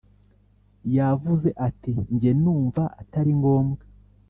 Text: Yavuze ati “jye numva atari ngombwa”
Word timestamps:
Yavuze 0.97 1.49
ati 1.67 1.91
“jye 2.19 2.31
numva 2.41 2.83
atari 3.01 3.31
ngombwa” 3.39 3.83